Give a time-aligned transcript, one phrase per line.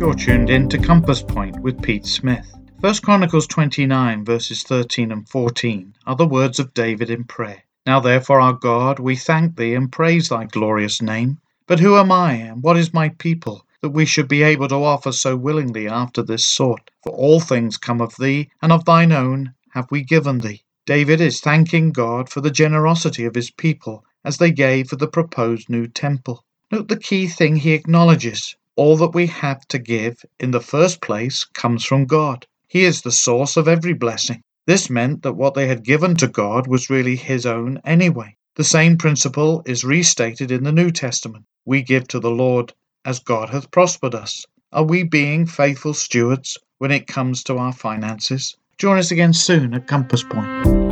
[0.00, 2.52] You're tuned in to Compass Point with Pete Smith.
[2.80, 7.62] 1 Chronicles 29 verses 13 and 14 are the words of David in prayer.
[7.86, 11.38] Now therefore our God, we thank thee and praise thy glorious name.
[11.68, 14.74] But who am I, and what is my people, that we should be able to
[14.74, 16.90] offer so willingly after this sort?
[17.04, 20.64] For all things come of thee, and of thine own have we given thee.
[20.86, 25.06] David is thanking God for the generosity of his people as they gave for the
[25.06, 26.44] proposed new temple.
[26.72, 28.56] Note the key thing he acknowledges.
[28.76, 32.46] All that we have to give in the first place comes from God.
[32.66, 34.42] He is the source of every blessing.
[34.66, 38.36] This meant that what they had given to God was really His own anyway.
[38.56, 41.44] The same principle is restated in the New Testament.
[41.64, 42.72] We give to the Lord
[43.04, 44.44] as God hath prospered us.
[44.72, 48.56] Are we being faithful stewards when it comes to our finances?
[48.78, 50.83] Join us again soon at Compass Point.